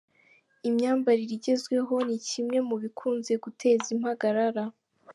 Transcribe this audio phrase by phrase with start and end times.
[0.67, 4.63] Imyambarire igezweho ni kimwe mu bikunze guteza impagarara.